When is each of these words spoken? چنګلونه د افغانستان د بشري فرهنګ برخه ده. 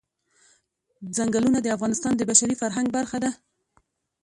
چنګلونه 1.15 1.59
د 1.61 1.67
افغانستان 1.75 2.13
د 2.17 2.21
بشري 2.29 2.55
فرهنګ 2.61 2.87
برخه 2.97 3.17
ده. 3.23 3.31